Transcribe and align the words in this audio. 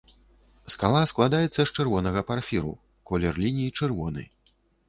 Скала 0.73 1.01
складаецца 1.11 1.59
з 1.63 1.67
чырвонага 1.77 2.25
парфіру, 2.31 2.73
колер 3.11 3.33
ліній 3.45 3.69
чырвоны. 3.77 4.29